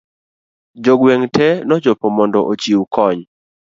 [0.83, 3.19] jogweng' te nochopo mondo ochiw kony